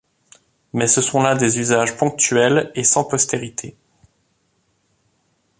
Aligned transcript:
Mais 0.73 0.87
ce 0.87 0.99
sont 0.99 1.21
là 1.21 1.35
des 1.35 1.59
usages 1.59 1.95
ponctuels 1.95 2.71
et 2.73 2.83
sans 2.83 3.03
postérité. 3.03 3.77